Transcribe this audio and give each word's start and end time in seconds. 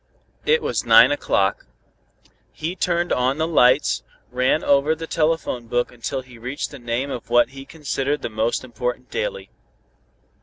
It 0.47 0.63
was 0.63 0.83
nine 0.83 1.11
o'clock. 1.11 1.67
He 2.51 2.75
turned 2.75 3.13
on 3.13 3.37
the 3.37 3.45
lights, 3.47 4.01
ran 4.31 4.63
over 4.63 4.95
the 4.95 5.05
telephone 5.05 5.67
book 5.67 5.91
until 5.91 6.21
he 6.21 6.39
reached 6.39 6.71
the 6.71 6.79
name 6.79 7.11
of 7.11 7.29
what 7.29 7.49
he 7.49 7.65
considered 7.67 8.23
the 8.23 8.27
most 8.27 8.63
important 8.63 9.11
daily. 9.11 9.51